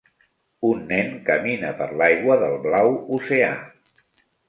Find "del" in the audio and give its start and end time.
2.47-2.59